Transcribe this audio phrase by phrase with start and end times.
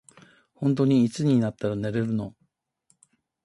[0.55, 2.33] ほんとにいつになったら寝れるの。